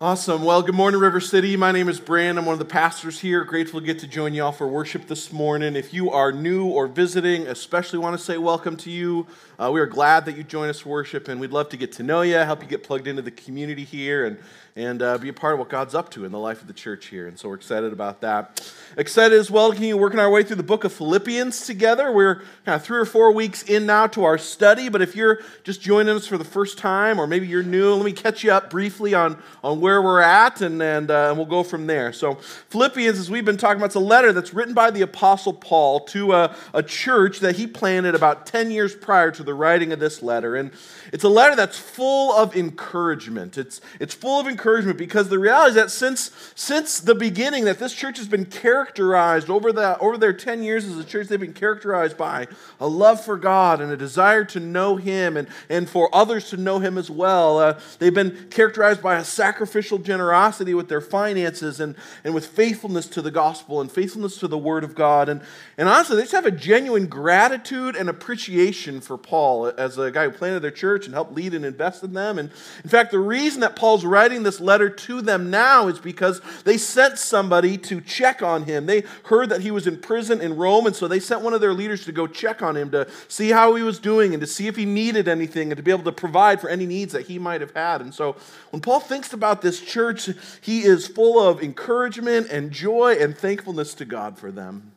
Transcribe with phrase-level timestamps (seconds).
[0.00, 0.44] Awesome.
[0.44, 1.56] Well, good morning, River City.
[1.56, 2.38] My name is Brand.
[2.38, 3.42] I'm one of the pastors here.
[3.42, 5.74] Grateful to get to join you all for worship this morning.
[5.74, 9.26] If you are new or visiting, especially want to say welcome to you.
[9.58, 11.90] Uh, we are glad that you join us for worship, and we'd love to get
[11.94, 14.38] to know you, help you get plugged into the community here, and
[14.78, 16.72] and uh, be a part of what God's up to in the life of the
[16.72, 17.26] church here.
[17.26, 18.72] And so we're excited about that.
[18.96, 22.12] Excited as well, continue working our way through the book of Philippians together.
[22.12, 25.40] We're kind of three or four weeks in now to our study, but if you're
[25.64, 28.52] just joining us for the first time, or maybe you're new, let me catch you
[28.52, 32.12] up briefly on, on where we're at, and, and, uh, we'll go from there.
[32.12, 32.34] So,
[32.68, 36.00] Philippians, as we've been talking about, it's a letter that's written by the Apostle Paul
[36.06, 40.00] to a, a church that he planted about 10 years prior to the writing of
[40.00, 40.56] this letter.
[40.56, 40.70] And
[41.12, 43.56] it's a letter that's full of encouragement.
[43.56, 47.78] It's, it's full of encouragement because the reality is that since, since the beginning that
[47.78, 51.40] this church has been characterized over, the, over their 10 years as a church, they've
[51.40, 52.46] been characterized by
[52.80, 56.56] a love for God and a desire to know Him and, and for others to
[56.56, 57.58] know Him as well.
[57.58, 63.06] Uh, they've been characterized by a sacrificial generosity with their finances and, and with faithfulness
[63.06, 65.28] to the gospel and faithfulness to the Word of God.
[65.28, 65.40] And,
[65.76, 70.24] and honestly, they just have a genuine gratitude and appreciation for Paul as a guy
[70.24, 72.38] who planted their church and helped lead and invest in them.
[72.38, 72.50] And
[72.82, 76.78] in fact, the reason that Paul's writing this letter to them now is because they
[76.78, 78.86] sent somebody to check on him.
[78.86, 81.60] They heard that he was in prison in Rome, and so they sent one of
[81.60, 84.46] their leaders to go check on him to see how he was doing and to
[84.46, 87.26] see if he needed anything and to be able to provide for any needs that
[87.26, 88.00] he might have had.
[88.00, 88.36] And so
[88.70, 90.30] when Paul thinks about this church,
[90.60, 94.92] he is full of encouragement and joy and thankfulness to God for them.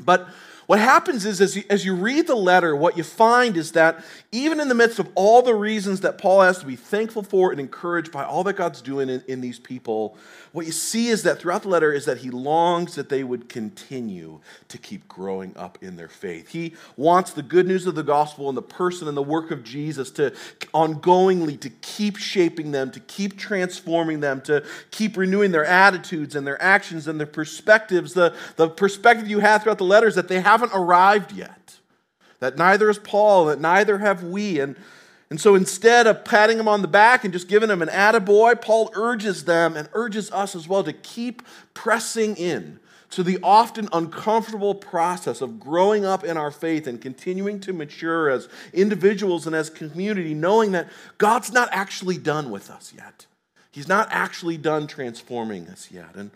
[0.00, 0.28] But
[0.68, 4.04] what happens is, as you, as you read the letter, what you find is that
[4.30, 7.50] even in the midst of all the reasons that Paul has to be thankful for
[7.50, 10.18] and encouraged by all that God's doing in, in these people,
[10.52, 13.48] what you see is that throughout the letter is that he longs that they would
[13.48, 16.48] continue to keep growing up in their faith.
[16.48, 19.64] He wants the good news of the gospel and the person and the work of
[19.64, 20.32] Jesus to
[20.74, 26.46] ongoingly to keep shaping them, to keep transforming them, to keep renewing their attitudes and
[26.46, 28.12] their actions and their perspectives.
[28.12, 31.78] The, the perspective you have throughout the letter is that they have haven't arrived yet,
[32.40, 34.58] that neither is Paul, that neither have we.
[34.60, 34.76] And,
[35.30, 38.60] and so instead of patting him on the back and just giving him an attaboy,
[38.60, 41.42] Paul urges them and urges us as well to keep
[41.74, 42.80] pressing in
[43.10, 48.28] to the often uncomfortable process of growing up in our faith and continuing to mature
[48.28, 53.26] as individuals and as community, knowing that God's not actually done with us yet.
[53.70, 56.16] He's not actually done transforming us yet.
[56.16, 56.30] And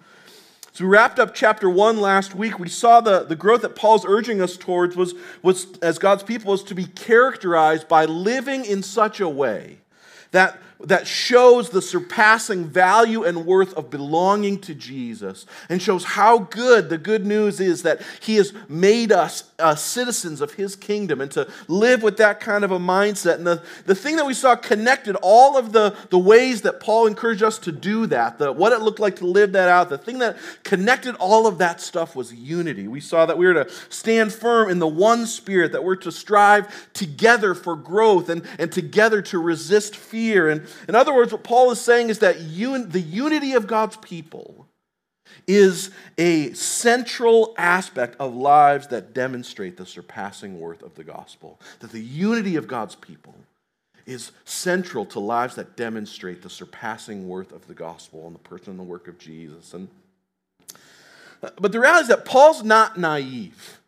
[0.72, 2.58] so we wrapped up chapter one last week.
[2.58, 6.50] We saw the, the growth that Paul's urging us towards was, was, as God's people,
[6.50, 9.78] was to be characterized by living in such a way
[10.30, 16.38] that that shows the surpassing value and worth of belonging to Jesus and shows how
[16.38, 21.20] good the good news is that He has made us uh, citizens of His kingdom
[21.20, 23.36] and to live with that kind of a mindset.
[23.36, 27.06] And the, the thing that we saw connected all of the, the ways that Paul
[27.06, 29.98] encouraged us to do that, the, what it looked like to live that out, the
[29.98, 32.88] thing that connected all of that stuff was unity.
[32.88, 36.12] We saw that we were to stand firm in the one spirit, that we're to
[36.12, 40.48] strive together for growth and, and together to resist fear.
[40.48, 43.96] And in other words, what Paul is saying is that un- the unity of God's
[43.96, 44.66] people
[45.46, 51.60] is a central aspect of lives that demonstrate the surpassing worth of the gospel.
[51.80, 53.34] That the unity of God's people
[54.06, 58.70] is central to lives that demonstrate the surpassing worth of the gospel and the person
[58.70, 59.74] and the work of Jesus.
[59.74, 59.88] And,
[61.42, 63.78] uh, but the reality is that Paul's not naive.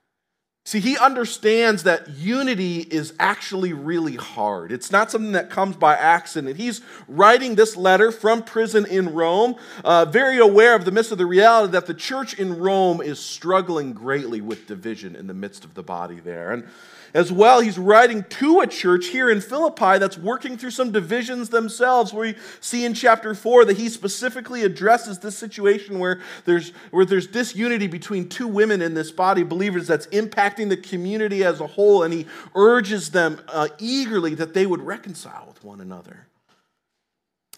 [0.66, 4.72] See, he understands that unity is actually really hard.
[4.72, 6.56] It's not something that comes by accident.
[6.56, 11.18] He's writing this letter from prison in Rome, uh, very aware of the midst of
[11.18, 15.66] the reality that the church in Rome is struggling greatly with division in the midst
[15.66, 16.52] of the body there.
[16.52, 16.66] And
[17.14, 21.48] as well, he's writing to a church here in Philippi that's working through some divisions
[21.48, 22.12] themselves.
[22.12, 27.28] We see in chapter 4 that he specifically addresses this situation where there's, where there's
[27.28, 32.02] disunity between two women in this body, believers, that's impacting the community as a whole.
[32.02, 32.26] And he
[32.56, 36.26] urges them uh, eagerly that they would reconcile with one another.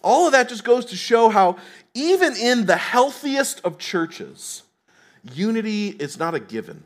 [0.02, 1.56] All of that just goes to show how,
[1.94, 4.64] even in the healthiest of churches,
[5.32, 6.84] unity is not a given.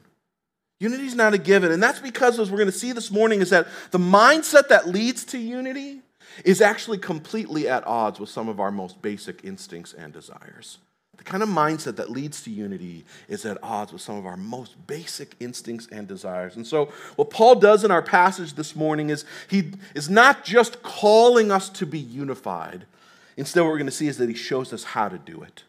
[0.81, 1.71] Unity is not a given.
[1.71, 4.89] And that's because, as we're going to see this morning, is that the mindset that
[4.89, 6.01] leads to unity
[6.45, 10.79] is actually completely at odds with some of our most basic instincts and desires.
[11.19, 14.39] The kind of mindset that leads to unity is at odds with some of our
[14.39, 16.57] most basic instincts and desires.
[16.57, 16.87] And so,
[17.17, 21.69] what Paul does in our passage this morning is he is not just calling us
[21.71, 22.87] to be unified.
[23.37, 25.65] Instead, what we're going to see is that he shows us how to do it.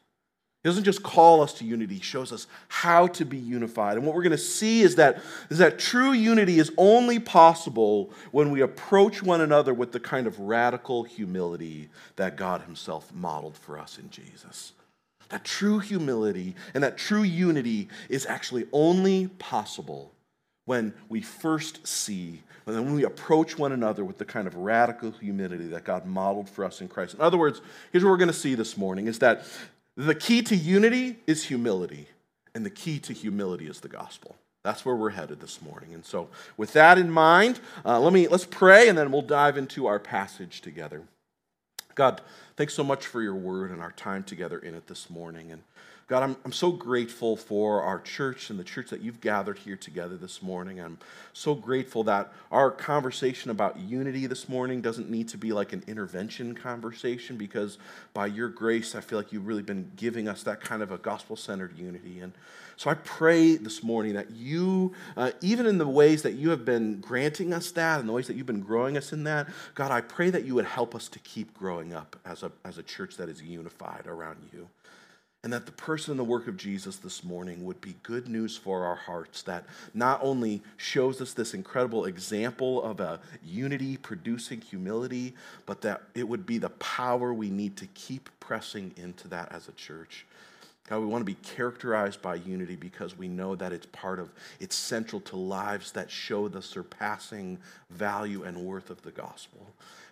[0.63, 3.98] He doesn't just call us to unity, he shows us how to be unified.
[3.98, 5.19] And what we're going to see is that,
[5.50, 10.28] is that true unity is only possible when we approach one another with the kind
[10.28, 14.74] of radical humility that God Himself modeled for us in Jesus.
[15.30, 20.12] That true humility and that true unity is actually only possible
[20.66, 25.68] when we first see, when we approach one another with the kind of radical humility
[25.69, 27.16] that God modeled for us in Christ.
[27.16, 27.62] In other words,
[27.92, 29.46] here's what we're going to see this morning is that
[29.98, 32.08] the key to unity is humility,
[32.56, 34.36] and the key to humility is the gospel.
[34.64, 35.94] That's where we're headed this morning.
[35.94, 39.58] And so, with that in mind, uh, let me let's pray, and then we'll dive
[39.58, 41.02] into our passage together.
[41.96, 42.22] God,
[42.56, 45.51] thanks so much for your word and our time together in it this morning.
[45.51, 45.62] And
[46.12, 49.77] God, I'm, I'm so grateful for our church and the church that you've gathered here
[49.77, 50.81] together this morning.
[50.81, 50.98] I'm
[51.31, 55.86] so grateful that our conversation about unity this morning doesn't need to be like an
[55.88, 57.77] intervention conversation because
[58.13, 60.98] by your grace, I feel like you've really been giving us that kind of a
[60.98, 62.19] gospel centered unity.
[62.19, 62.33] And
[62.75, 66.65] so I pray this morning that you, uh, even in the ways that you have
[66.65, 69.92] been granting us that and the ways that you've been growing us in that, God,
[69.92, 72.84] I pray that you would help us to keep growing up as a, as a
[72.84, 74.68] church that is unified around you
[75.44, 78.56] and that the person and the work of Jesus this morning would be good news
[78.56, 84.62] for our hearts that not only shows us this incredible example of a unity producing
[84.62, 85.34] humility,
[85.66, 89.68] but that it would be the power we need to keep pressing into that as
[89.68, 90.28] a church.
[90.88, 94.30] God, we want to be characterized by unity because we know that it's part of,
[94.60, 97.58] it's central to lives that show the surpassing
[97.90, 99.66] value and worth of the gospel.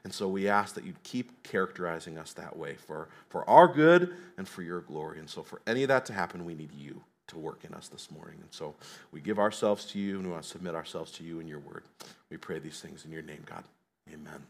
[0.04, 4.16] And so we ask that you'd keep characterizing us that way for, for our good
[4.38, 5.19] and for your glory.
[5.19, 7.88] And so for any of that to happen, we need you to work in us
[7.88, 8.38] this morning.
[8.42, 8.75] And so
[9.12, 11.60] we give ourselves to you and we want to submit ourselves to you and your
[11.60, 11.84] word.
[12.30, 13.63] We pray these things in your name, God.
[14.12, 14.44] Amen.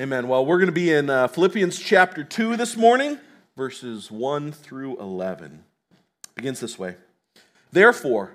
[0.00, 0.28] Amen.
[0.28, 3.18] Well, we're going to be in uh, Philippians chapter 2 this morning,
[3.56, 5.62] verses 1 through 11.
[5.92, 6.96] It begins this way.
[7.70, 8.34] Therefore,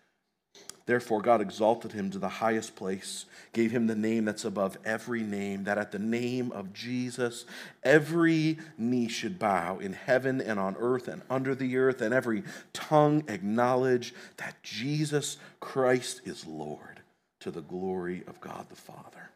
[0.91, 3.23] Therefore, God exalted him to the highest place,
[3.53, 7.45] gave him the name that's above every name, that at the name of Jesus,
[7.81, 12.43] every knee should bow in heaven and on earth and under the earth, and every
[12.73, 16.99] tongue acknowledge that Jesus Christ is Lord
[17.39, 19.29] to the glory of God the Father.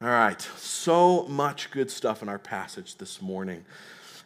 [0.00, 3.66] All right, so much good stuff in our passage this morning.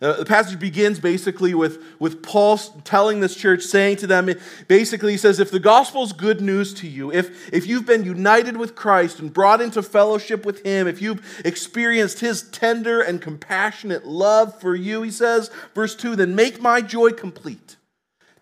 [0.02, 4.30] Uh, the passage begins basically with, with Paul telling this church, saying to them,
[4.66, 8.04] basically, he says, if the gospel is good news to you, if, if you've been
[8.04, 13.20] united with Christ and brought into fellowship with him, if you've experienced his tender and
[13.20, 17.76] compassionate love for you, he says, verse 2, then make my joy complete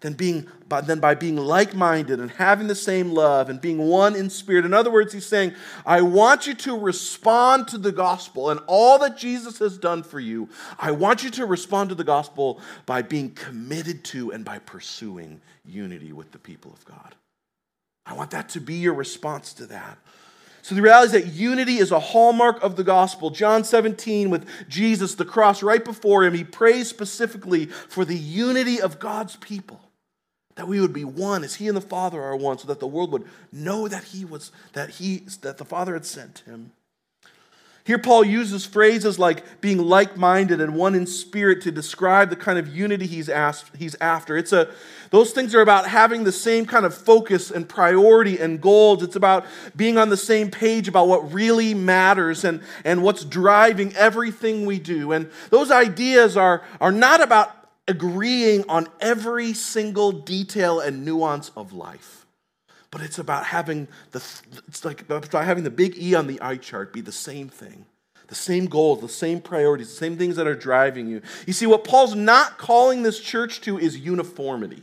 [0.00, 3.78] than, being, by, than by being like minded and having the same love and being
[3.78, 4.64] one in spirit.
[4.64, 8.98] In other words, he's saying, I want you to respond to the gospel and all
[9.00, 10.48] that Jesus has done for you.
[10.78, 15.40] I want you to respond to the gospel by being committed to and by pursuing
[15.64, 17.16] unity with the people of God.
[18.06, 19.98] I want that to be your response to that.
[20.62, 23.30] So the reality is that unity is a hallmark of the gospel.
[23.30, 28.80] John 17, with Jesus, the cross right before him, he prays specifically for the unity
[28.80, 29.87] of God's people
[30.58, 32.86] that we would be one as he and the Father are one, so that the
[32.86, 36.72] world would know that he was that he that the Father had sent him.
[37.84, 42.36] Here, Paul uses phrases like being like minded and one in spirit to describe the
[42.36, 44.36] kind of unity he's, asked, he's after.
[44.36, 44.68] It's a,
[45.08, 49.02] those things are about having the same kind of focus and priority and goals.
[49.02, 53.96] It's about being on the same page about what really matters and, and what's driving
[53.96, 55.12] everything we do.
[55.12, 57.57] And those ideas are, are not about
[57.88, 62.26] agreeing on every single detail and nuance of life.
[62.90, 64.24] But it's about having the
[64.68, 67.86] it's like about having the big E on the eye chart be the same thing.
[68.28, 71.22] The same goals, the same priorities, the same things that are driving you.
[71.46, 74.82] You see, what Paul's not calling this church to is uniformity.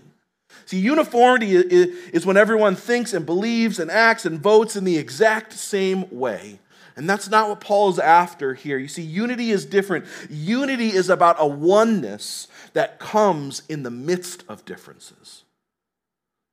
[0.66, 5.54] See, uniformity is when everyone thinks and believes and acts and votes in the exact
[5.54, 6.60] same way.
[6.96, 8.78] And that's not what Paul is after here.
[8.78, 10.06] You see, unity is different.
[10.30, 15.44] Unity is about a oneness that comes in the midst of differences.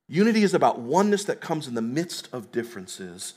[0.09, 3.33] Unity is about oneness that comes in the midst of differences.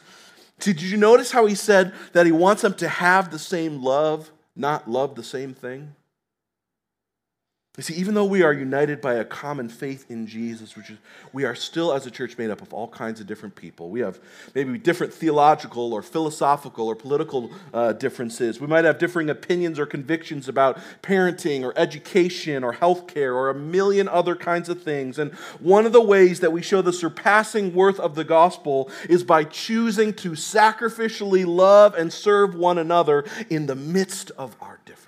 [0.58, 4.32] Did you notice how he said that he wants them to have the same love,
[4.56, 5.94] not love the same thing?
[7.76, 10.96] You see, even though we are united by a common faith in Jesus, which is,
[11.34, 13.90] we are still, as a church, made up of all kinds of different people.
[13.90, 14.18] We have
[14.54, 18.62] maybe different theological or philosophical or political uh, differences.
[18.62, 23.54] We might have differing opinions or convictions about parenting or education or healthcare or a
[23.54, 25.18] million other kinds of things.
[25.18, 29.22] And one of the ways that we show the surpassing worth of the gospel is
[29.22, 35.05] by choosing to sacrificially love and serve one another in the midst of our differences.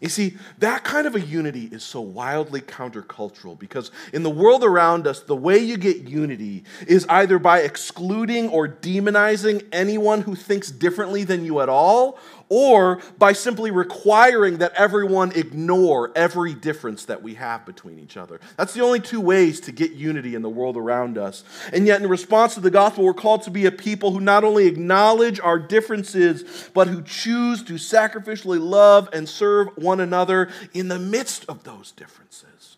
[0.00, 4.62] You see, that kind of a unity is so wildly countercultural because in the world
[4.62, 10.36] around us, the way you get unity is either by excluding or demonizing anyone who
[10.36, 17.04] thinks differently than you at all, or by simply requiring that everyone ignore every difference
[17.06, 18.40] that we have between each other.
[18.56, 21.44] That's the only two ways to get unity in the world around us.
[21.72, 24.44] And yet, in response to the gospel, we're called to be a people who not
[24.44, 30.88] only acknowledge our differences, but who choose to sacrificially love and serve one another in
[30.88, 32.76] the midst of those differences,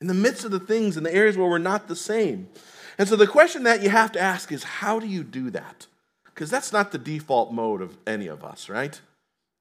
[0.00, 2.48] in the midst of the things and the areas where we're not the same.
[2.98, 5.86] And so, the question that you have to ask is how do you do that?
[6.34, 9.00] Because that's not the default mode of any of us, right?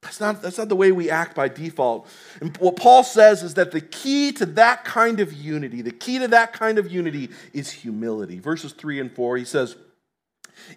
[0.03, 2.07] That's not, that's not the way we act by default.
[2.41, 6.19] And what Paul says is that the key to that kind of unity, the key
[6.19, 8.39] to that kind of unity is humility.
[8.39, 9.77] Verses 3 and 4, he says,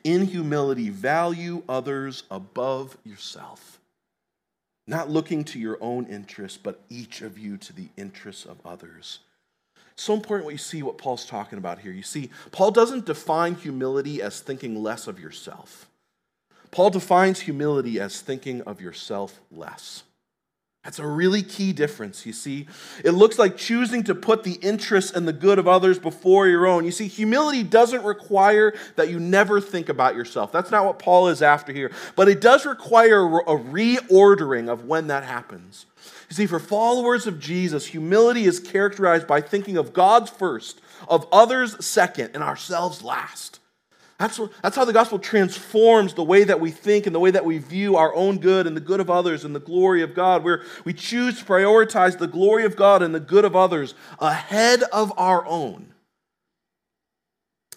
[0.05, 3.81] In humility, value others above yourself,
[4.87, 9.19] not looking to your own interests, but each of you to the interests of others.
[9.97, 11.93] so important what you see what Paul's talking about here.
[11.93, 15.86] You see, Paul doesn't define humility as thinking less of yourself.
[16.77, 20.03] Paul defines humility as thinking of yourself less.
[20.85, 22.67] That's a really key difference, you see.
[23.03, 26.67] It looks like choosing to put the interests and the good of others before your
[26.67, 26.85] own.
[26.85, 30.53] You see, humility doesn't require that you never think about yourself.
[30.53, 31.93] That's not what Paul is after here.
[32.15, 35.87] But it does require a reordering of when that happens.
[36.29, 41.27] You see, for followers of Jesus, humility is characterized by thinking of God's first, of
[41.33, 43.61] others second, and ourselves last.
[44.19, 47.45] That's, that's how the gospel transforms the way that we think and the way that
[47.45, 50.43] we view our own good and the good of others and the glory of God,
[50.43, 54.83] where we choose to prioritize the glory of God and the good of others ahead
[54.85, 55.93] of our own.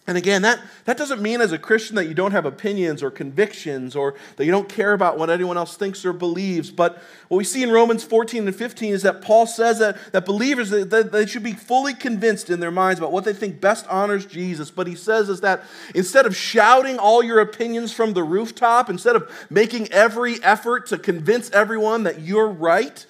[0.10, 3.12] And again, that, that doesn't mean as a Christian that you don't have opinions or
[3.12, 6.72] convictions or that you don't care about what anyone else thinks or believes.
[6.72, 6.98] But
[7.28, 10.72] what we see in Romans 14 and 15 is that Paul says that, that believers
[10.72, 14.26] that, they should be fully convinced in their minds about what they think best honors
[14.26, 14.72] Jesus.
[14.72, 15.64] But he says is that
[15.94, 20.98] instead of shouting all your opinions from the rooftop, instead of making every effort to
[20.98, 23.06] convince everyone that you're right,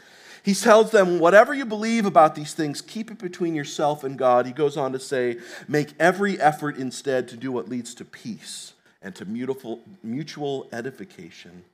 [0.50, 4.48] he tells them, whatever you believe about these things, keep it between yourself and God.
[4.48, 5.38] He goes on to say,
[5.68, 11.66] make every effort instead to do what leads to peace and to mutual edification.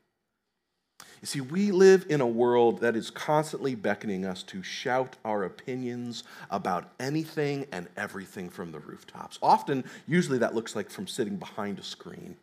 [1.21, 5.45] You see, we live in a world that is constantly beckoning us to shout our
[5.45, 9.39] opinions about anything and everything from the rooftops.
[9.41, 12.35] Often, usually, that looks like from sitting behind a screen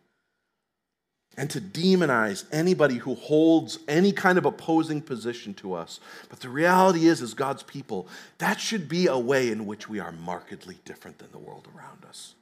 [1.37, 5.99] and to demonize anybody who holds any kind of opposing position to us.
[6.29, 9.99] But the reality is, as God's people, that should be a way in which we
[9.99, 12.35] are markedly different than the world around us.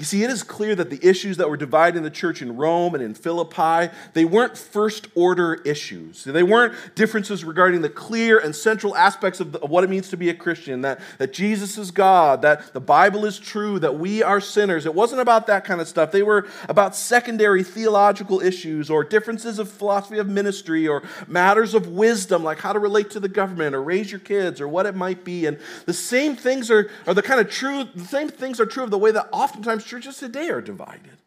[0.00, 2.96] You see, it is clear that the issues that were dividing the church in Rome
[2.96, 6.24] and in Philippi, they weren't first order issues.
[6.24, 10.08] They weren't differences regarding the clear and central aspects of, the, of, what it means
[10.08, 13.96] to be a Christian, that, that Jesus is God, that the Bible is true, that
[13.96, 14.84] we are sinners.
[14.84, 16.10] It wasn't about that kind of stuff.
[16.10, 21.86] They were about secondary theological issues or differences of philosophy of ministry or matters of
[21.86, 24.96] wisdom, like how to relate to the government or raise your kids or what it
[24.96, 25.46] might be.
[25.46, 28.82] And the same things are, are the kind of true, the same things are true
[28.82, 31.18] of the way that oftentimes churches today are divided.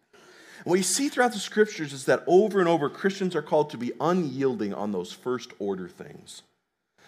[0.63, 3.77] What you see throughout the scriptures is that over and over, Christians are called to
[3.77, 6.41] be unyielding on those first order things.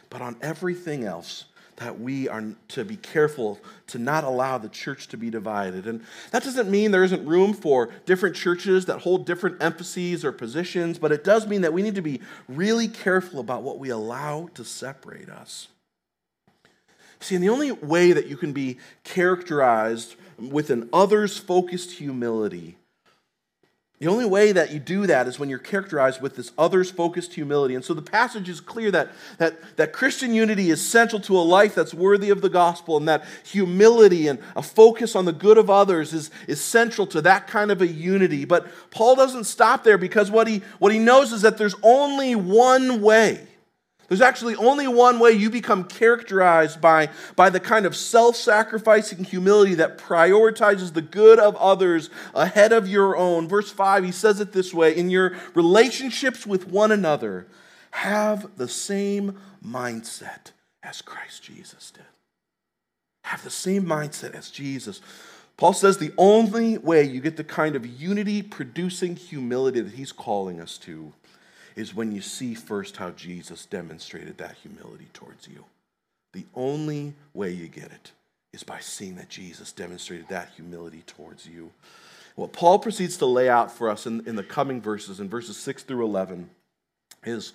[0.10, 1.46] But on everything else,
[1.79, 5.88] that we are to be careful to not allow the church to be divided.
[5.88, 10.32] And that doesn't mean there isn't room for different churches that hold different emphases or
[10.32, 13.89] positions, but it does mean that we need to be really careful about what we
[13.89, 15.70] allow to separate us.
[17.22, 22.78] See, and the only way that you can be characterized with an others focused humility
[24.00, 27.34] The only way that you do that is when you're characterized with this others focused
[27.34, 27.76] humility.
[27.76, 31.44] And so the passage is clear that, that, that Christian unity is central to a
[31.44, 35.58] life that's worthy of the gospel, and that humility and a focus on the good
[35.58, 38.46] of others is, is central to that kind of a unity.
[38.46, 42.36] But Paul doesn't stop there because what he, what he knows is that there's only
[42.36, 43.49] one way
[44.10, 49.24] there's actually only one way you become characterized by, by the kind of self sacrificing
[49.24, 53.48] humility that prioritizes the good of others ahead of your own.
[53.48, 57.48] Verse 5, he says it this way In your relationships with one another,
[57.92, 60.51] have the same mindset
[60.82, 62.04] as Christ Jesus did.
[63.25, 65.01] Have the same mindset as Jesus.
[65.56, 70.12] Paul says the only way you get the kind of unity producing humility that he's
[70.12, 71.13] calling us to
[71.79, 75.63] is when you see first how Jesus demonstrated that humility towards you.
[76.33, 78.12] The only way you get it
[78.51, 81.71] is by seeing that Jesus demonstrated that humility towards you.
[82.36, 85.55] What Paul proceeds to lay out for us in, in the coming verses, in verses
[85.55, 86.50] 6 through 11,
[87.24, 87.53] is,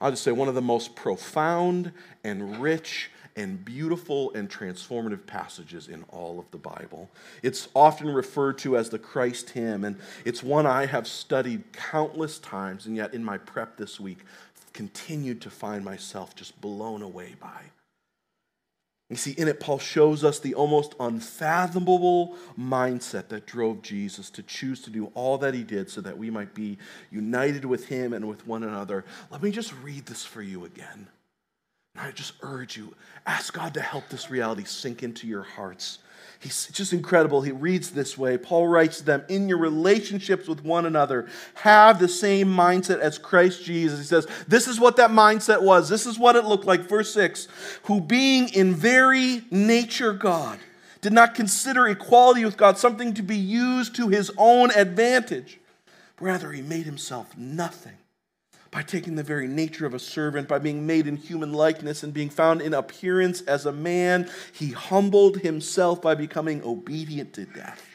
[0.00, 1.92] I'll just say, one of the most profound
[2.24, 7.10] and rich and beautiful and transformative passages in all of the Bible.
[7.42, 12.38] It's often referred to as the Christ hymn, and it's one I have studied countless
[12.38, 14.18] times, and yet in my prep this week,
[14.72, 17.60] continued to find myself just blown away by.
[19.08, 24.42] You see, in it, Paul shows us the almost unfathomable mindset that drove Jesus to
[24.42, 26.76] choose to do all that he did so that we might be
[27.10, 29.04] united with him and with one another.
[29.30, 31.06] Let me just read this for you again.
[31.98, 32.94] I just urge you,
[33.26, 35.98] ask God to help this reality sink into your hearts.
[36.38, 37.40] He's just incredible.
[37.40, 38.36] He reads this way.
[38.36, 43.16] Paul writes to them, In your relationships with one another, have the same mindset as
[43.16, 43.98] Christ Jesus.
[43.98, 45.88] He says, This is what that mindset was.
[45.88, 46.82] This is what it looked like.
[46.82, 47.48] Verse 6
[47.84, 50.58] Who being in very nature God,
[51.00, 55.58] did not consider equality with God something to be used to his own advantage.
[56.20, 57.96] Rather, he made himself nothing
[58.70, 62.12] by taking the very nature of a servant, by being made in human likeness and
[62.12, 67.86] being found in appearance as a man, he humbled himself by becoming obedient to death,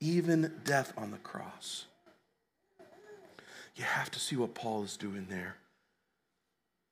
[0.00, 1.86] even death on the cross.
[3.74, 5.56] You have to see what Paul is doing there.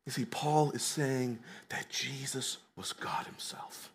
[0.07, 3.91] You see, Paul is saying that Jesus was God himself.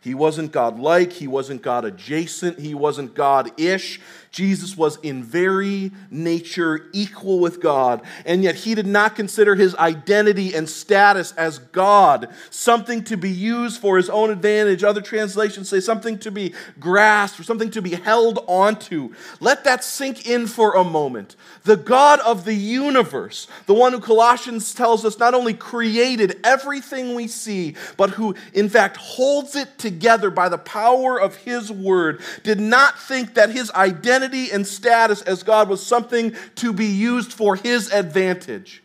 [0.00, 4.00] He wasn't God like, he wasn't God adjacent, he wasn't God ish.
[4.32, 9.74] Jesus was in very nature equal with God, and yet he did not consider his
[9.74, 14.82] identity and status as God something to be used for his own advantage.
[14.82, 19.14] Other translations say something to be grasped or something to be held onto.
[19.40, 21.36] Let that sink in for a moment.
[21.64, 27.14] The God of the universe, the one who Colossians tells us not only created everything
[27.14, 32.22] we see, but who in fact holds it together by the power of his word,
[32.42, 36.86] did not think that his identity identity and status as God was something to be
[36.86, 38.82] used for his advantage.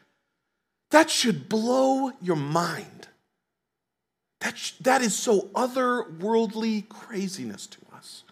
[0.91, 3.08] That should blow your mind.
[4.41, 8.23] That, sh- that is so otherworldly craziness to us.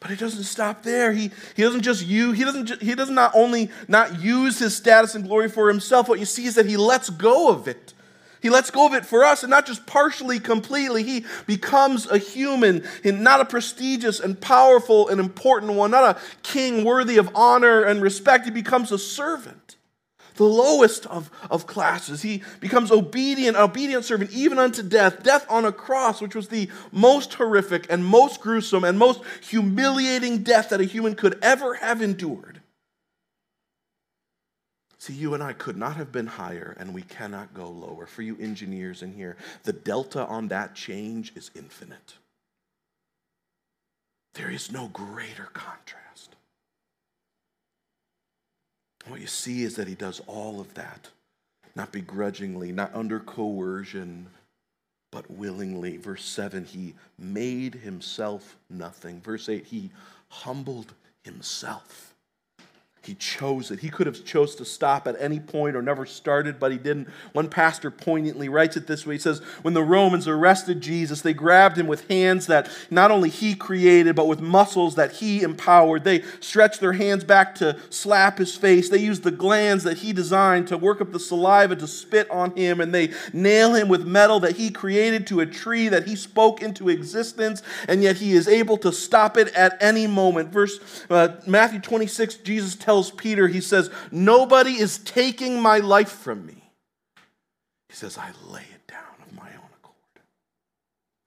[0.00, 1.12] But he doesn't stop there.
[1.12, 5.14] He, he doesn't just use, he doesn't, he doesn't not only not use his status
[5.14, 7.94] and glory for himself, what you see is that he lets go of it.
[8.40, 11.02] He lets go of it for us, and not just partially, completely.
[11.02, 16.20] He becomes a human, and not a prestigious and powerful and important one, not a
[16.42, 18.44] king worthy of honor and respect.
[18.44, 19.76] He becomes a servant,
[20.36, 22.22] the lowest of, of classes.
[22.22, 26.70] He becomes obedient, obedient servant, even unto death, death on a cross, which was the
[26.92, 32.00] most horrific and most gruesome and most humiliating death that a human could ever have
[32.00, 32.57] endured.
[34.98, 38.06] See, you and I could not have been higher, and we cannot go lower.
[38.06, 42.14] For you engineers in here, the delta on that change is infinite.
[44.34, 46.34] There is no greater contrast.
[49.06, 51.08] What you see is that he does all of that,
[51.76, 54.26] not begrudgingly, not under coercion,
[55.12, 55.96] but willingly.
[55.96, 59.20] Verse 7, he made himself nothing.
[59.20, 59.90] Verse 8, he
[60.28, 62.14] humbled himself.
[63.08, 63.78] He chose it.
[63.78, 67.08] He could have chose to stop at any point or never started, but he didn't.
[67.32, 69.14] One pastor poignantly writes it this way.
[69.14, 73.30] He says, "When the Romans arrested Jesus, they grabbed him with hands that not only
[73.30, 76.04] he created, but with muscles that he empowered.
[76.04, 78.90] They stretched their hands back to slap his face.
[78.90, 82.54] They used the glands that he designed to work up the saliva to spit on
[82.56, 86.14] him, and they nail him with metal that he created to a tree that he
[86.14, 90.78] spoke into existence, and yet he is able to stop it at any moment." Verse
[91.08, 96.44] uh, Matthew 26, Jesus tells tells Peter, he says, Nobody is taking my life from
[96.44, 96.64] me.
[97.88, 100.24] He says, I lay it down of my own accord.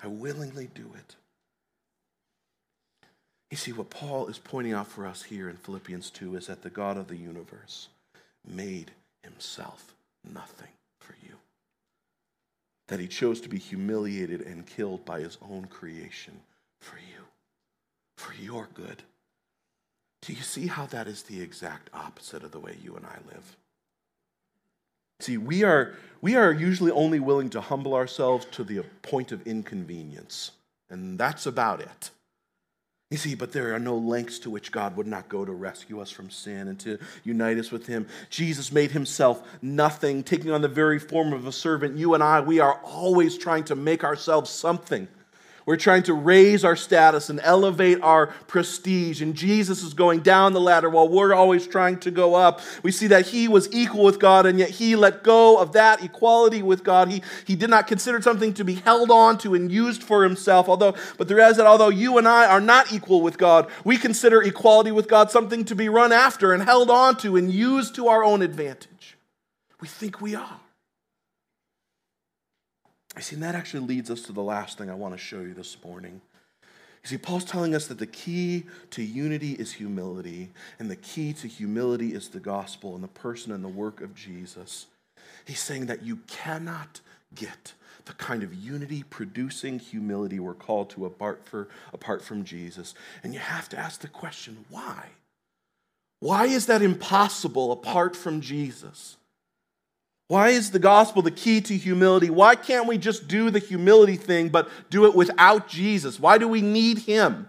[0.04, 1.16] I willingly do it.
[3.52, 6.62] You see, what Paul is pointing out for us here in Philippians 2 is that
[6.62, 7.88] the God of the universe
[8.46, 8.92] made
[9.24, 9.94] himself
[10.34, 11.36] nothing for you.
[12.90, 16.34] That he chose to be humiliated and killed by his own creation
[16.82, 17.24] for you,
[18.18, 19.04] for your good.
[20.22, 23.18] Do you see how that is the exact opposite of the way you and I
[23.28, 23.58] live?
[25.20, 29.46] See, we are, we are usually only willing to humble ourselves to the point of
[29.46, 30.52] inconvenience,
[30.90, 32.10] and that's about it.
[33.12, 36.00] You see, but there are no lengths to which God would not go to rescue
[36.00, 38.08] us from sin and to unite us with Him.
[38.30, 41.98] Jesus made Himself nothing, taking on the very form of a servant.
[41.98, 45.10] You and I, we are always trying to make ourselves something.
[45.66, 49.22] We're trying to raise our status and elevate our prestige.
[49.22, 52.62] And Jesus is going down the ladder while we're always trying to go up.
[52.82, 56.04] We see that he was equal with God, and yet he let go of that
[56.04, 57.10] equality with God.
[57.10, 60.68] He, he did not consider something to be held on to and used for himself.
[60.68, 63.98] Although, but there is that although you and I are not equal with God, we
[63.98, 67.96] consider equality with God something to be run after and held on to and used
[67.96, 69.18] to our own advantage.
[69.80, 70.61] We think we are.
[73.22, 75.42] You see, and that actually leads us to the last thing I want to show
[75.42, 76.22] you this morning.
[77.04, 81.32] You see, Paul's telling us that the key to unity is humility, and the key
[81.34, 84.88] to humility is the gospel and the person and the work of Jesus.
[85.46, 87.02] He's saying that you cannot
[87.36, 92.96] get the kind of unity producing humility we're called to apart, for, apart from Jesus.
[93.22, 95.10] And you have to ask the question why?
[96.22, 99.18] Why is that impossible apart from Jesus?
[100.32, 102.30] Why is the gospel the key to humility?
[102.30, 106.22] Why can't we just do the humility thing but do it without Jesus?
[106.22, 107.48] Why do we need him?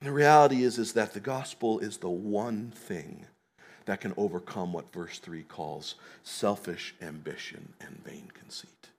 [0.00, 3.26] And the reality is, is that the gospel is the one thing
[3.86, 8.90] that can overcome what verse 3 calls selfish ambition and vain conceit.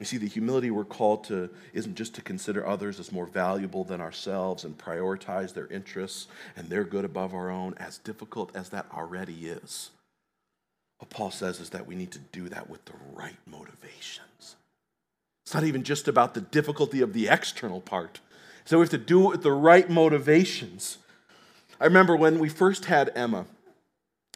[0.00, 3.84] You see, the humility we're called to isn't just to consider others as more valuable
[3.84, 8.70] than ourselves and prioritize their interests and their good above our own, as difficult as
[8.70, 9.90] that already is.
[10.98, 14.56] What Paul says is that we need to do that with the right motivations.
[15.44, 18.20] It's not even just about the difficulty of the external part.
[18.64, 20.98] So we have to do it with the right motivations.
[21.80, 23.46] I remember when we first had Emma,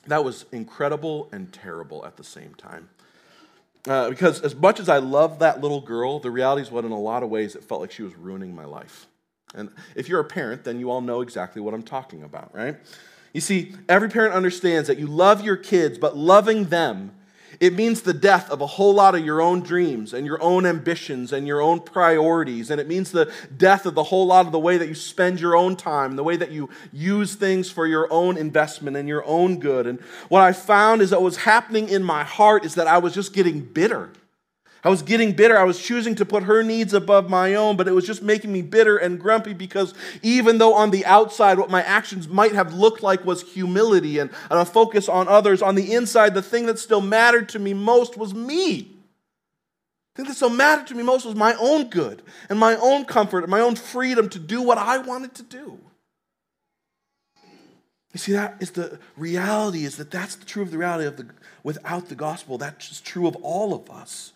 [0.06, 2.90] that was incredible and terrible at the same time.
[3.86, 6.90] Uh, because as much as I love that little girl, the reality is what in
[6.90, 9.06] a lot of ways it felt like she was ruining my life.
[9.54, 12.76] And if you're a parent, then you all know exactly what I'm talking about, right?
[13.32, 17.12] You see, every parent understands that you love your kids, but loving them,
[17.60, 20.64] it means the death of a whole lot of your own dreams and your own
[20.64, 22.70] ambitions and your own priorities.
[22.70, 25.40] And it means the death of the whole lot of the way that you spend
[25.40, 29.24] your own time, the way that you use things for your own investment and your
[29.24, 29.88] own good.
[29.88, 32.98] And what I found is that what was happening in my heart is that I
[32.98, 34.10] was just getting bitter.
[34.84, 35.58] I was getting bitter.
[35.58, 38.52] I was choosing to put her needs above my own, but it was just making
[38.52, 42.72] me bitter and grumpy because even though on the outside what my actions might have
[42.74, 46.78] looked like was humility and, a focus on others, on the inside the thing that
[46.78, 48.96] still mattered to me most was me.
[50.14, 53.04] The thing that still mattered to me most was my own good and my own
[53.04, 55.78] comfort and my own freedom to do what I wanted to do.
[58.12, 61.16] You see, that is the reality, is that that's the true of the reality of
[61.16, 61.28] the
[61.62, 62.58] without the gospel.
[62.58, 64.32] That's true of all of us.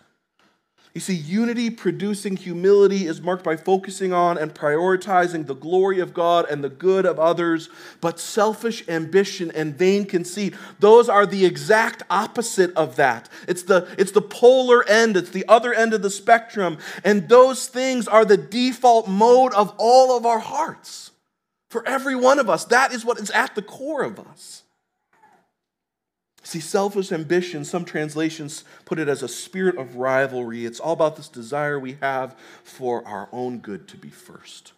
[0.94, 6.12] You see, unity producing humility is marked by focusing on and prioritizing the glory of
[6.12, 7.70] God and the good of others,
[8.02, 13.30] but selfish ambition and vain conceit, those are the exact opposite of that.
[13.48, 17.68] It's the, it's the polar end, it's the other end of the spectrum, and those
[17.68, 21.10] things are the default mode of all of our hearts.
[21.70, 24.61] For every one of us, that is what is at the core of us.
[26.44, 30.66] See, selfish ambition, some translations put it as a spirit of rivalry.
[30.66, 34.72] It's all about this desire we have for our own good to be first,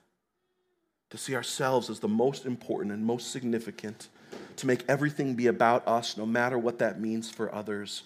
[1.10, 4.08] to see ourselves as the most important and most significant,
[4.56, 8.02] to make everything be about us, no matter what that means for others.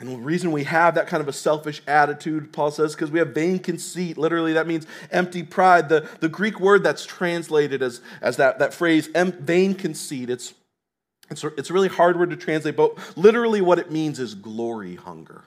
[0.00, 3.18] And the reason we have that kind of a selfish attitude, Paul says, because we
[3.18, 4.16] have vain conceit.
[4.16, 5.88] Literally, that means empty pride.
[5.88, 10.54] The, the Greek word that's translated as, as that, that phrase, vain conceit, it's
[11.30, 14.96] it's it's a really hard word to translate, but literally what it means is glory
[14.96, 15.44] hunger.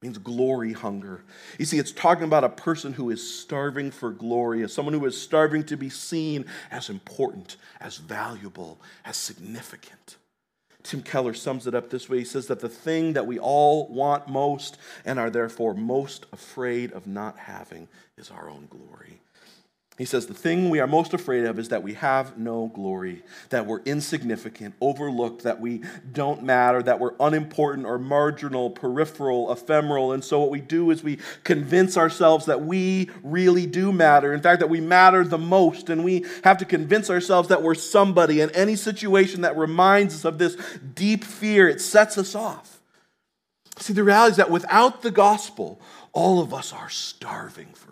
[0.00, 1.24] It means glory hunger.
[1.58, 5.04] You see, it's talking about a person who is starving for glory, as someone who
[5.06, 10.16] is starving to be seen as important, as valuable, as significant.
[10.84, 12.18] Tim Keller sums it up this way.
[12.18, 16.92] He says that the thing that we all want most and are therefore most afraid
[16.92, 19.20] of not having is our own glory.
[19.98, 23.24] He says, The thing we are most afraid of is that we have no glory,
[23.50, 25.82] that we're insignificant, overlooked, that we
[26.12, 30.12] don't matter, that we're unimportant or marginal, peripheral, ephemeral.
[30.12, 34.32] And so what we do is we convince ourselves that we really do matter.
[34.32, 35.90] In fact, that we matter the most.
[35.90, 38.40] And we have to convince ourselves that we're somebody.
[38.40, 40.56] And any situation that reminds us of this
[40.94, 42.80] deep fear, it sets us off.
[43.78, 45.80] See, the reality is that without the gospel,
[46.12, 47.87] all of us are starving for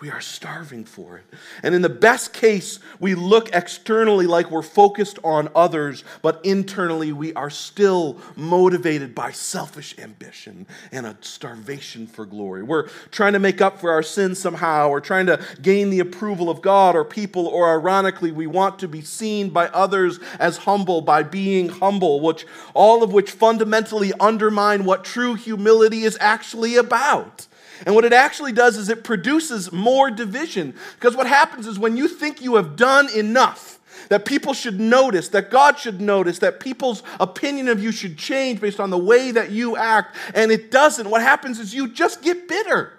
[0.00, 1.24] we are starving for it.
[1.62, 7.12] And in the best case, we look externally like we're focused on others, but internally
[7.12, 12.62] we are still motivated by selfish ambition and a starvation for glory.
[12.62, 16.48] We're trying to make up for our sins somehow, or trying to gain the approval
[16.48, 21.02] of God or people, or ironically, we want to be seen by others as humble
[21.02, 27.46] by being humble, which all of which fundamentally undermine what true humility is actually about.
[27.86, 30.74] And what it actually does is it produces more division.
[30.94, 35.28] Because what happens is when you think you have done enough, that people should notice,
[35.28, 39.30] that God should notice, that people's opinion of you should change based on the way
[39.30, 42.92] that you act, and it doesn't, what happens is you just get bitter.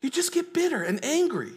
[0.00, 1.52] You just get bitter and angry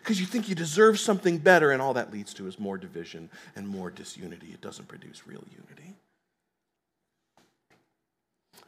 [0.00, 3.28] because you think you deserve something better, and all that leads to is more division
[3.56, 4.48] and more disunity.
[4.52, 5.94] It doesn't produce real unity.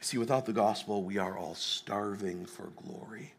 [0.01, 3.33] See, without the gospel, we are all starving for glory.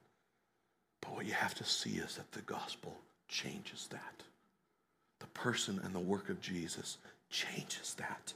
[1.01, 2.97] But what you have to see is that the gospel
[3.29, 4.23] changes that.
[5.19, 6.99] The person and the work of Jesus
[7.31, 8.33] changes that.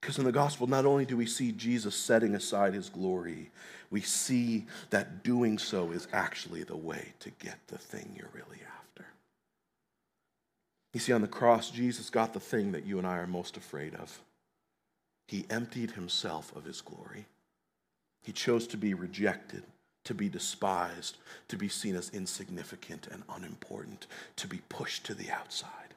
[0.00, 3.50] Because in the gospel, not only do we see Jesus setting aside his glory,
[3.90, 8.62] we see that doing so is actually the way to get the thing you're really
[8.78, 9.06] after.
[10.92, 13.56] You see, on the cross, Jesus got the thing that you and I are most
[13.56, 14.20] afraid of.
[15.28, 17.26] He emptied himself of his glory.
[18.22, 19.62] He chose to be rejected,
[20.04, 25.30] to be despised, to be seen as insignificant and unimportant, to be pushed to the
[25.30, 25.94] outside.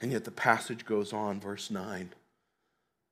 [0.00, 2.08] And yet the passage goes on, verse 9.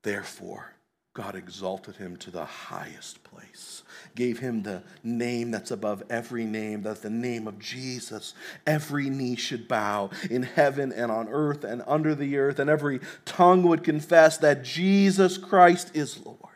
[0.05, 0.73] Therefore,
[1.19, 3.83] God exalted him to the highest place,
[4.15, 9.35] gave him the name that's above every name, that the name of Jesus, every knee
[9.35, 13.83] should bow in heaven and on earth and under the earth, and every tongue would
[13.83, 16.48] confess that Jesus Christ is Lord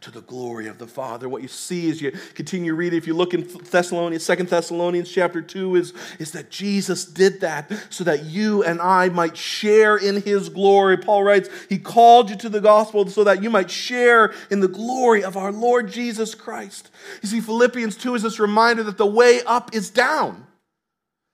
[0.00, 1.28] to the glory of the Father.
[1.28, 5.42] What you see as you continue reading, if you look in Thessalonians, Second Thessalonians chapter
[5.42, 10.22] 2, is, is that Jesus did that so that you and I might share in
[10.22, 10.96] his glory.
[10.96, 14.68] Paul writes, He called you to the gospel so that you might share in the
[14.68, 16.90] glory of our Lord Jesus Christ.
[17.22, 20.46] You see, Philippians 2 is this reminder that the way up is down.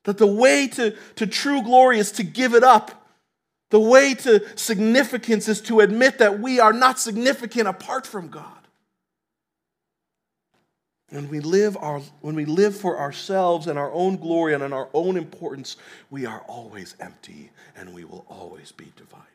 [0.05, 3.04] That the way to, to true glory is to give it up.
[3.70, 8.50] The way to significance is to admit that we are not significant apart from God.
[11.11, 14.72] When we live, our, when we live for ourselves and our own glory and in
[14.72, 15.77] our own importance,
[16.11, 19.29] we are always empty and we will always be divided.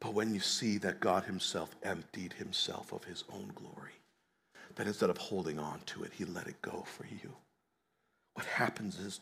[0.00, 3.92] But when you see that God Himself emptied Himself of His own glory,
[4.76, 7.34] that instead of holding on to it, He let it go for you,
[8.34, 9.20] what happens is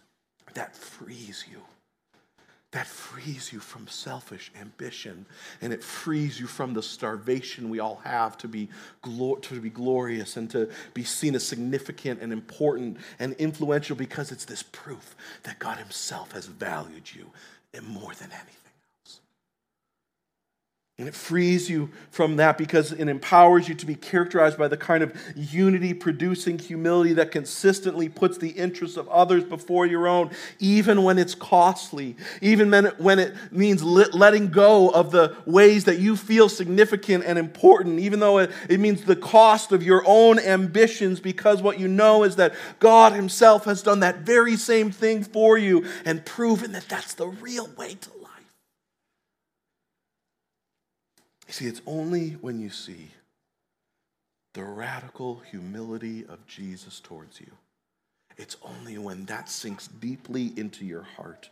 [0.55, 1.63] that frees you
[2.75, 5.25] that frees you from selfish ambition
[5.63, 8.69] and it frees you from the starvation we all have to be,
[9.01, 14.33] glor- to be glorious and to be seen as significant and important and influential because
[14.33, 17.31] it's this proof that God Himself has valued you
[17.81, 18.64] more than anything.
[20.97, 24.77] And it frees you from that because it empowers you to be characterized by the
[24.77, 30.31] kind of unity producing humility that consistently puts the interests of others before your own,
[30.61, 36.17] even when it's costly, even when it means letting go of the ways that you
[36.17, 41.61] feel significant and important, even though it, means the cost of your own ambitions, because
[41.61, 45.87] what you know is that God Himself has done that very same thing for you
[46.05, 48.11] and proven that that's the real way to
[51.53, 53.11] see, it's only when you see
[54.55, 57.51] the radical humility of Jesus towards you,
[58.37, 61.51] it's only when that sinks deeply into your heart.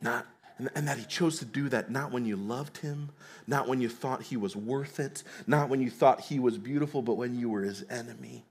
[0.00, 0.26] Not
[0.74, 3.10] and, that he chose to do that not when you loved him,
[3.46, 7.02] not when you thought he was worth it, not when you thought he was beautiful,
[7.02, 8.44] but when you were his enemy.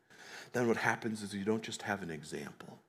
[0.53, 2.79] Then what happens is you don't just have an example,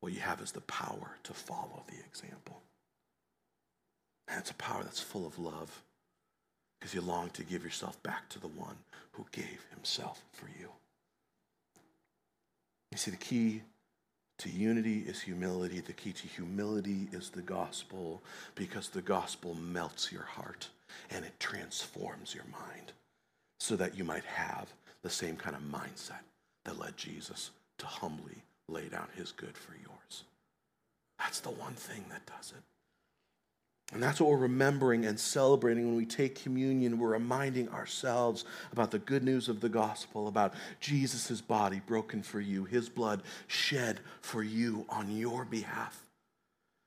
[0.00, 2.62] what you have is the power to follow the example.
[4.30, 5.82] And it's a power that's full of love
[6.78, 8.76] because you long to give yourself back to the one
[9.12, 10.68] who gave himself for you.
[12.92, 13.62] You see, the key
[14.38, 15.80] to unity is humility.
[15.80, 18.22] The key to humility is the gospel
[18.54, 20.68] because the gospel melts your heart
[21.10, 22.92] and it transforms your mind
[23.58, 26.22] so that you might have the same kind of mindset
[26.64, 30.24] that led Jesus to humbly lay down his good for yours.
[31.18, 32.62] That's the one thing that does it.
[33.92, 36.98] And that's what we're remembering and celebrating when we take communion.
[36.98, 42.40] We're reminding ourselves about the good news of the gospel, about Jesus' body broken for
[42.40, 46.04] you, his blood shed for you on your behalf,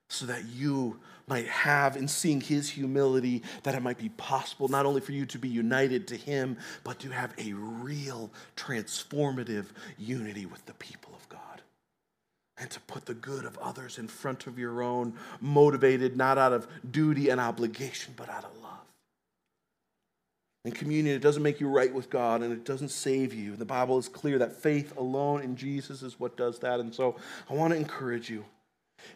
[0.10, 4.86] so that you might have, in seeing his humility, that it might be possible not
[4.86, 9.66] only for you to be united to him, but to have a real transformative
[9.98, 11.13] unity with the people
[12.64, 16.54] and to put the good of others in front of your own, motivated not out
[16.54, 18.80] of duty and obligation, but out of love.
[20.64, 23.58] In communion, it doesn't make you right with God and it doesn't save you.
[23.58, 26.80] The Bible is clear that faith alone in Jesus is what does that.
[26.80, 27.18] And so
[27.50, 28.46] I want to encourage you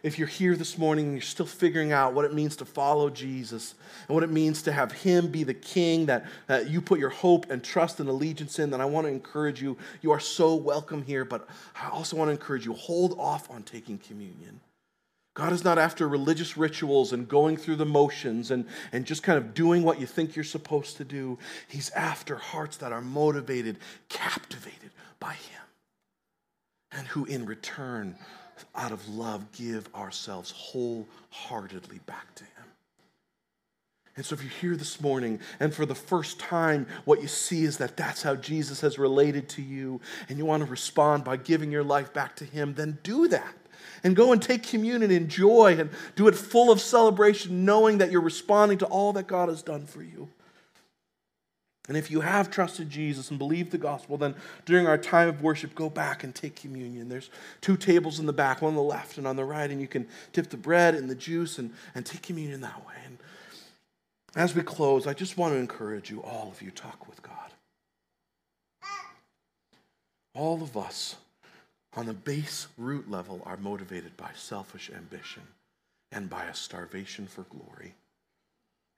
[0.02, 3.10] if you're here this morning and you're still figuring out what it means to follow
[3.10, 3.74] Jesus
[4.06, 7.10] and what it means to have Him be the King that, that you put your
[7.10, 9.76] hope and trust and allegiance in, then I want to encourage you.
[10.02, 11.48] You are so welcome here, but
[11.80, 14.60] I also want to encourage you hold off on taking communion.
[15.38, 19.38] God is not after religious rituals and going through the motions and, and just kind
[19.38, 21.38] of doing what you think you're supposed to do.
[21.68, 25.62] He's after hearts that are motivated, captivated by Him,
[26.90, 28.16] and who in return
[28.74, 32.52] out of love, give ourselves wholeheartedly back to Him.
[34.16, 37.62] And so, if you're here this morning and for the first time, what you see
[37.62, 41.36] is that that's how Jesus has related to you, and you want to respond by
[41.36, 43.54] giving your life back to Him, then do that.
[44.02, 48.10] And go and take communion in joy and do it full of celebration, knowing that
[48.10, 50.28] you're responding to all that God has done for you.
[51.88, 54.34] And if you have trusted Jesus and believed the gospel, then
[54.66, 57.08] during our time of worship, go back and take communion.
[57.08, 57.30] There's
[57.62, 59.88] two tables in the back, one on the left and on the right, and you
[59.88, 62.94] can dip the bread and the juice and, and take communion that way.
[63.06, 63.18] And
[64.36, 67.32] as we close, I just want to encourage you, all of you, talk with God.
[70.34, 71.16] All of us,
[71.96, 75.42] on the base root level, are motivated by selfish ambition
[76.12, 77.94] and by a starvation for glory.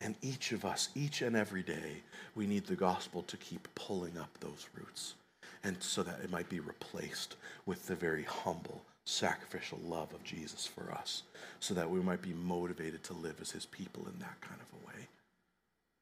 [0.00, 2.02] And each of us, each and every day,
[2.34, 5.14] we need the gospel to keep pulling up those roots.
[5.62, 7.36] And so that it might be replaced
[7.66, 11.24] with the very humble, sacrificial love of Jesus for us,
[11.58, 14.82] so that we might be motivated to live as his people in that kind of
[14.82, 15.08] a way.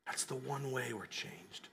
[0.07, 1.69] That's the one way we're changed.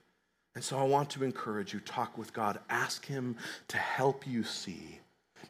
[0.56, 3.36] And so I want to encourage you talk with God, ask him
[3.68, 5.00] to help you see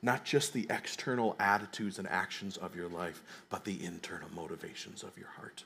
[0.03, 5.17] not just the external attitudes and actions of your life, but the internal motivations of
[5.17, 5.65] your heart.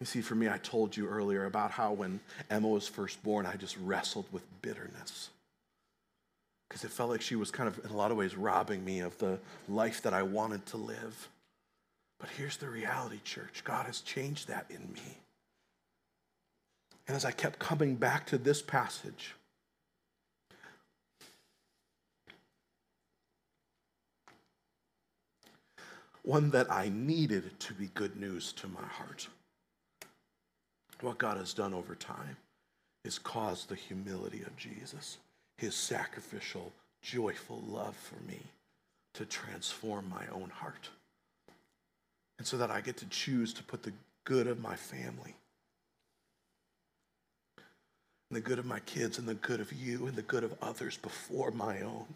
[0.00, 3.46] You see, for me, I told you earlier about how when Emma was first born,
[3.46, 5.30] I just wrestled with bitterness.
[6.68, 9.00] Because it felt like she was kind of, in a lot of ways, robbing me
[9.00, 11.28] of the life that I wanted to live.
[12.18, 15.18] But here's the reality, church God has changed that in me.
[17.08, 19.34] And as I kept coming back to this passage,
[26.22, 29.28] one that I needed to be good news to my heart
[31.02, 32.36] what God has done over time
[33.04, 35.18] is caused the humility of Jesus,
[35.58, 38.40] his sacrificial, joyful love for me
[39.14, 40.88] to transform my own heart.
[42.38, 43.92] And so that I get to choose to put the
[44.24, 45.34] good of my family
[48.28, 50.54] and the good of my kids and the good of you and the good of
[50.60, 52.06] others before my own.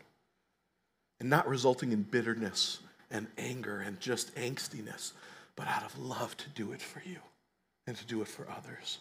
[1.20, 5.12] And not resulting in bitterness and anger and just angstiness,
[5.54, 7.18] but out of love to do it for you
[7.86, 8.98] and to do it for others.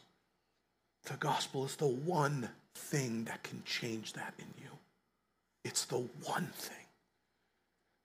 [1.05, 4.69] The gospel is the one thing that can change that in you.
[5.63, 6.75] It's the one thing.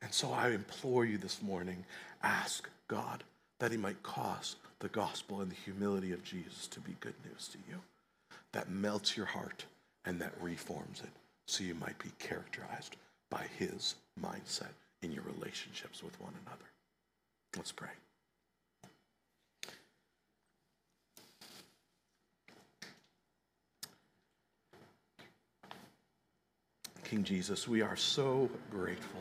[0.02, 1.84] And so I implore you this morning
[2.22, 3.24] ask God
[3.58, 7.48] that He might cause the gospel and the humility of Jesus to be good news
[7.48, 7.80] to you,
[8.52, 9.64] that melts your heart
[10.04, 11.10] and that reforms it
[11.46, 12.96] so you might be characterized
[13.30, 16.66] by His mindset in your relationships with one another.
[17.56, 17.88] Let's pray.
[27.04, 29.20] King Jesus, we are so grateful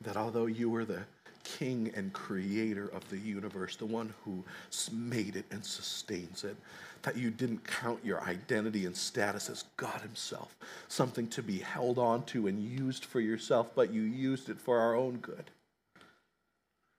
[0.00, 1.02] that although you were the
[1.44, 4.42] king and creator of the universe, the one who
[4.90, 6.56] made it and sustains it,
[7.02, 10.56] that you didn't count your identity and status as God Himself,
[10.88, 14.78] something to be held on to and used for yourself, but you used it for
[14.78, 15.44] our own good.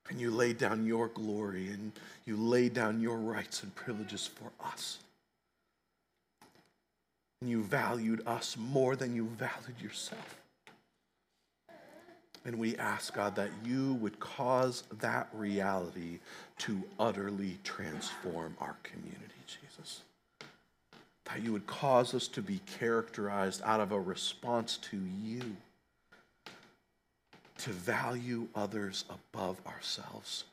[0.08, 1.90] And you laid down your glory and
[2.24, 4.98] you laid down your rights and privileges for us.
[7.40, 10.40] And you valued us more than you valued yourself.
[12.44, 16.20] And we ask, God, that you would cause that reality
[16.58, 20.02] to utterly transform our community, Jesus.
[21.26, 25.56] that you would cause us to be characterized out of a response to you,
[27.58, 30.44] to value others above ourselves.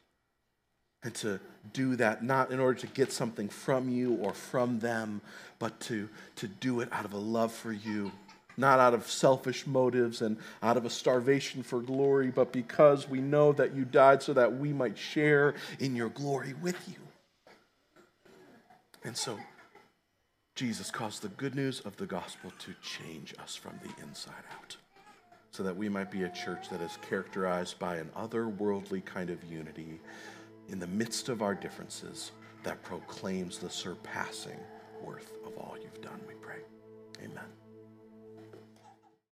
[1.03, 1.39] And to
[1.73, 5.21] do that not in order to get something from you or from them,
[5.59, 8.11] but to, to do it out of a love for you
[8.57, 13.19] not out of selfish motives and out of a starvation for glory, but because we
[13.19, 16.95] know that you died so that we might share in your glory with you.
[19.03, 19.37] And so,
[20.55, 24.77] Jesus caused the good news of the gospel to change us from the inside out,
[25.51, 29.43] so that we might be a church that is characterized by an otherworldly kind of
[29.43, 29.99] unity
[30.73, 32.31] in the midst of our differences
[32.63, 34.59] that proclaims the surpassing
[35.03, 36.61] worth of all you've done, we pray.
[37.23, 37.62] Amen.